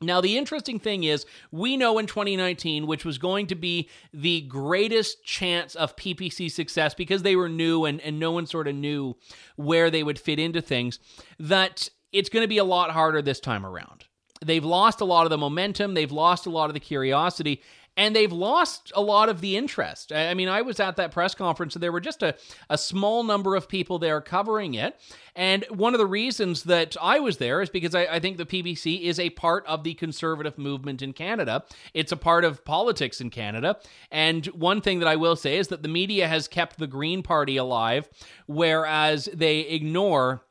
[0.00, 4.42] Now, the interesting thing is, we know in 2019, which was going to be the
[4.42, 8.76] greatest chance of PPC success because they were new and, and no one sort of
[8.76, 9.16] knew
[9.56, 11.00] where they would fit into things,
[11.40, 14.04] that it's going to be a lot harder this time around.
[14.44, 17.60] They've lost a lot of the momentum, they've lost a lot of the curiosity,
[17.98, 20.12] and they've lost a lot of the interest.
[20.12, 22.36] I mean, I was at that press conference and there were just a,
[22.70, 24.98] a small number of people there covering it.
[25.34, 28.46] And one of the reasons that I was there is because I, I, think the
[28.46, 31.64] PPC is a part of the conservative movement in Canada.
[31.92, 33.78] It's a part of politics in Canada.
[34.12, 37.24] And one thing that I will say is that the media has kept the Green
[37.24, 38.08] Party alive,
[38.46, 40.42] whereas they ignore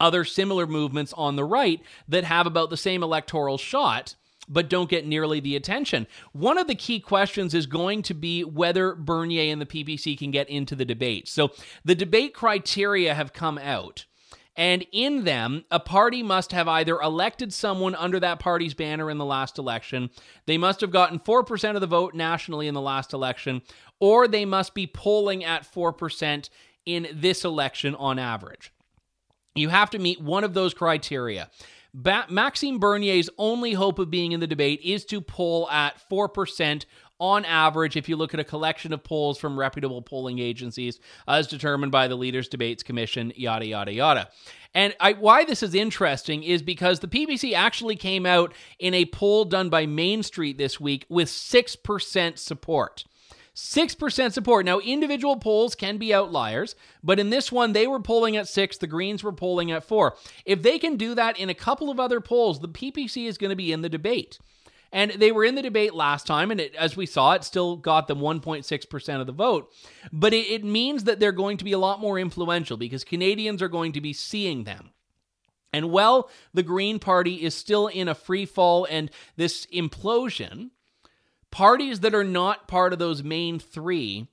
[0.00, 4.16] other similar movements on the right that have about the same electoral shot
[4.48, 6.06] but don't get nearly the attention.
[6.32, 10.30] One of the key questions is going to be whether Bernier and the PPC can
[10.30, 11.28] get into the debate.
[11.28, 11.50] So
[11.84, 14.06] the debate criteria have come out.
[14.56, 19.18] And in them, a party must have either elected someone under that party's banner in
[19.18, 20.10] the last election,
[20.46, 23.62] they must have gotten 4% of the vote nationally in the last election,
[23.98, 26.48] or they must be polling at 4%
[26.86, 28.72] in this election on average.
[29.56, 31.50] You have to meet one of those criteria.
[31.94, 36.84] Ba- Maxime Bernier's only hope of being in the debate is to poll at 4%
[37.20, 41.34] on average if you look at a collection of polls from reputable polling agencies uh,
[41.34, 44.28] as determined by the Leaders Debates Commission, yada, yada, yada.
[44.74, 49.04] And I, why this is interesting is because the PPC actually came out in a
[49.06, 53.04] poll done by Mainstreet this week with 6% support.
[53.54, 54.66] 6% support.
[54.66, 56.74] Now, individual polls can be outliers,
[57.04, 60.16] but in this one, they were polling at 6, the Greens were polling at 4.
[60.44, 63.50] If they can do that in a couple of other polls, the PPC is going
[63.50, 64.38] to be in the debate.
[64.90, 67.76] And they were in the debate last time, and it, as we saw, it still
[67.76, 69.72] got them 1.6% of the vote.
[70.12, 73.60] But it, it means that they're going to be a lot more influential because Canadians
[73.60, 74.90] are going to be seeing them.
[75.72, 80.70] And while the Green Party is still in a free fall and this implosion,
[81.54, 84.26] parties that are not part of those main three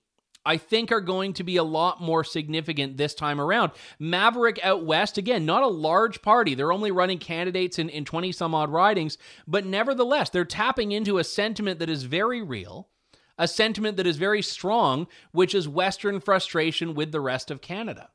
[0.44, 3.74] I think are going to be a lot more significant this time around.
[4.00, 6.56] Maverick out west, again, not a large party.
[6.56, 11.20] They're only running candidates in, in 20 some odd ridings, but nevertheless, they're tapping into
[11.20, 12.90] a sentiment that is very real,
[13.38, 18.10] a sentiment that is very strong, which is Western frustration with the rest of Canada.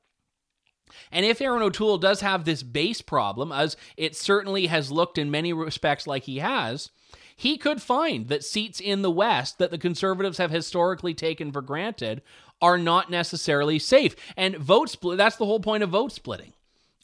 [1.12, 5.30] And if Erin O'Toole does have this base problem, as it certainly has looked in
[5.30, 6.90] many respects like he has,
[7.36, 11.60] he could find that seats in the West that the conservatives have historically taken for
[11.60, 12.22] granted
[12.62, 14.16] are not necessarily safe.
[14.36, 16.54] And vote split, that's the whole point of vote splitting.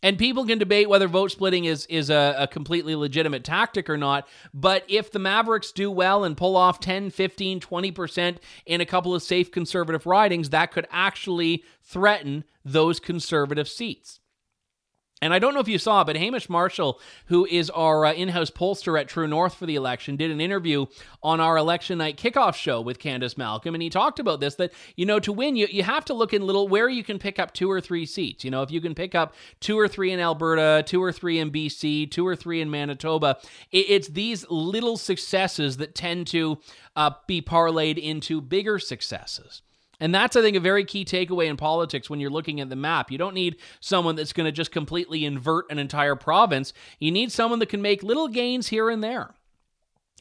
[0.02, 3.96] And people can debate whether vote splitting is is a, a, completely legitimate tactic or
[3.96, 4.26] not.
[4.52, 9.14] But if the Mavericks do well and pull off 10, 15, 20% in a couple
[9.14, 14.18] of safe conservative ridings, that could actually threaten those conservative seats.
[15.22, 18.30] And I don't know if you saw, but Hamish Marshall, who is our uh, in
[18.30, 20.86] house pollster at True North for the election, did an interview
[21.22, 23.76] on our election night kickoff show with Candice Malcolm.
[23.76, 26.34] And he talked about this that, you know, to win, you, you have to look
[26.34, 28.44] in little where you can pick up two or three seats.
[28.44, 31.38] You know, if you can pick up two or three in Alberta, two or three
[31.38, 33.38] in BC, two or three in Manitoba,
[33.70, 36.58] it, it's these little successes that tend to
[36.96, 39.62] uh, be parlayed into bigger successes.
[40.02, 42.74] And that's, I think, a very key takeaway in politics when you're looking at the
[42.74, 43.12] map.
[43.12, 46.72] You don't need someone that's going to just completely invert an entire province.
[46.98, 49.36] You need someone that can make little gains here and there.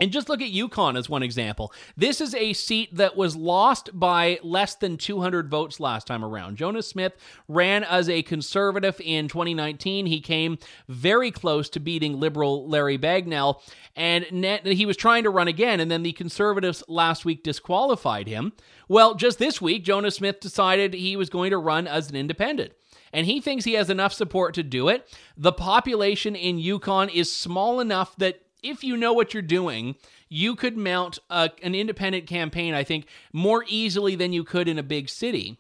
[0.02, 1.72] And just look at Yukon as one example.
[1.96, 6.58] This is a seat that was lost by less than 200 votes last time around.
[6.58, 7.14] Jonas Smith
[7.48, 10.08] ran as a conservative in 2019.
[10.08, 10.58] He came
[10.90, 13.62] very close to beating liberal Larry Bagnell,
[13.96, 14.26] and
[14.66, 18.54] he was trying to run again, and then the conservatives last week disqualified him.
[18.88, 22.74] Well, just this week, Jonas Smith decided he was going to run as an independent
[23.14, 25.08] and he thinks he has enough support to do it.
[25.36, 29.96] The population in Yukon is small enough that if you know what you're doing,
[30.30, 34.80] you could mount a, an independent campaign, I think, more easily than you could in
[34.80, 35.60] a big city.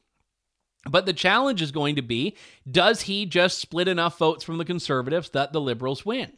[0.90, 2.36] But the challenge is going to be
[2.70, 6.34] does he just split enough votes from the conservatives that the liberals win?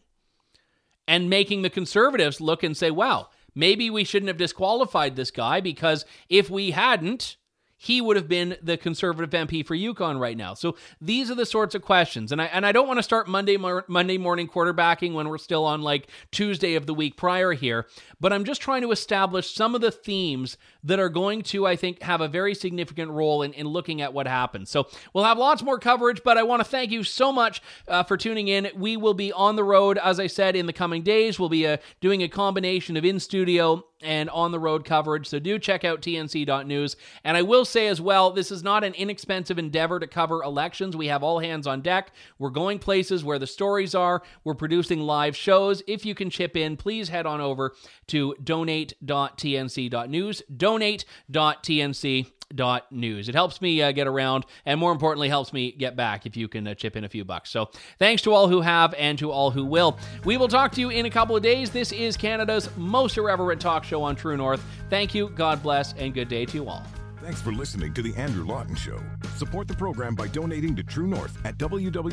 [1.07, 5.59] And making the conservatives look and say, wow, maybe we shouldn't have disqualified this guy
[5.59, 7.37] because if we hadn't,
[7.83, 10.53] he would have been the conservative MP for Yukon right now.
[10.53, 13.27] So these are the sorts of questions, and I and I don't want to start
[13.27, 17.51] Monday mor- Monday morning quarterbacking when we're still on like Tuesday of the week prior
[17.51, 17.85] here,
[18.21, 21.75] but I'm just trying to establish some of the themes that are going to I
[21.75, 24.69] think have a very significant role in, in looking at what happens.
[24.69, 28.03] So we'll have lots more coverage, but I want to thank you so much uh,
[28.03, 28.69] for tuning in.
[28.75, 31.39] We will be on the road, as I said, in the coming days.
[31.39, 35.27] We'll be uh, doing a combination of in studio and on the road coverage.
[35.27, 36.95] So do check out tnc.news.
[37.23, 40.95] And I will say as well, this is not an inexpensive endeavor to cover elections.
[40.95, 42.11] We have all hands on deck.
[42.37, 44.21] We're going places where the stories are.
[44.43, 45.81] We're producing live shows.
[45.87, 47.73] If you can chip in, please head on over
[48.07, 50.43] to donate.tnc.news.
[50.73, 53.29] Donate.tnc dot news.
[53.29, 56.47] It helps me uh, get around, and more importantly, helps me get back if you
[56.47, 57.49] can uh, chip in a few bucks.
[57.49, 59.97] So thanks to all who have and to all who will.
[60.23, 61.71] We will talk to you in a couple of days.
[61.71, 64.63] This is Canada's most irreverent talk show on True North.
[64.89, 66.85] Thank you, God bless, and good day to you all.
[67.21, 68.99] Thanks for listening to The Andrew Lawton Show.
[69.37, 72.09] Support the program by donating to True North at www.tnc.news.